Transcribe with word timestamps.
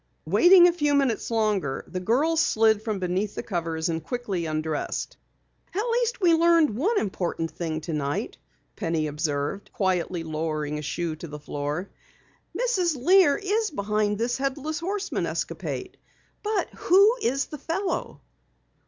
Waiting 0.25 0.67
a 0.67 0.73
few 0.73 0.95
minutes 0.95 1.29
longer, 1.29 1.85
the 1.87 1.99
girls 1.99 2.41
slid 2.41 2.81
from 2.81 2.97
beneath 2.97 3.35
the 3.35 3.43
covers 3.43 3.87
and 3.87 4.03
quickly 4.03 4.47
undressed. 4.47 5.15
"At 5.75 5.87
least 5.91 6.19
we 6.21 6.33
learned 6.33 6.75
one 6.75 6.99
important 6.99 7.51
thing 7.51 7.81
tonight," 7.81 8.39
Penny 8.75 9.05
observed, 9.05 9.71
quietly 9.71 10.23
lowering 10.23 10.79
a 10.79 10.81
shoe 10.81 11.15
to 11.17 11.27
the 11.27 11.37
floor. 11.39 11.91
"Mrs. 12.59 12.97
Lear 12.97 13.37
is 13.39 13.69
behind 13.69 14.17
this 14.17 14.39
Headless 14.39 14.79
Horseman 14.79 15.27
escapade. 15.27 15.97
But 16.41 16.69
who 16.71 17.17
is 17.21 17.45
the 17.45 17.59
fellow?" 17.59 18.21